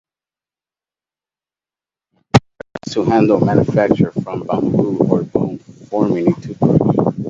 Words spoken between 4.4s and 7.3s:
bamboo or bone, forming a toothbrush.